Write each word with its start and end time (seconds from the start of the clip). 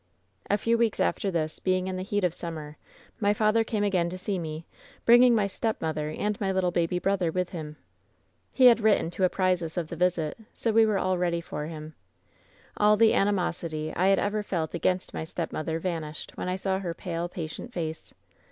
"A 0.49 0.57
few 0.57 0.79
weeks 0.79 0.99
after 0.99 1.29
this, 1.29 1.59
being 1.59 1.85
in 1.85 1.95
the 1.95 2.01
heat 2.01 2.23
of 2.23 2.33
summer, 2.33 2.75
my 3.19 3.35
father 3.35 3.63
came 3.63 3.83
again 3.83 4.09
to 4.09 4.17
see 4.17 4.39
me, 4.39 4.65
bringing 5.05 5.35
my 5.35 5.45
stepmother 5.45 6.09
and 6.09 6.41
my 6.41 6.51
little 6.51 6.71
baby 6.71 6.97
brother 6.97 7.31
with 7.31 7.49
him. 7.49 7.77
"He 8.55 8.65
had 8.65 8.79
written 8.79 9.11
to 9.11 9.25
apprise 9.25 9.61
us 9.61 9.77
of 9.77 9.89
the 9.89 9.95
visit, 9.95 10.39
so 10.55 10.71
we 10.71 10.87
were 10.87 10.97
all 10.97 11.19
ready 11.19 11.39
for 11.39 11.67
him. 11.67 11.93
All 12.77 12.97
the 12.97 13.13
animosity 13.13 13.93
I 13.95 14.07
had 14.07 14.17
ever 14.17 14.41
felt 14.41 14.73
against 14.73 15.13
my 15.13 15.23
stepmother 15.23 15.77
vanished 15.77 16.31
when 16.33 16.49
I 16.49 16.55
saw 16.55 16.79
her 16.79 16.95
pale, 16.95 17.29
patient 17.29 17.71
face. 17.71 18.11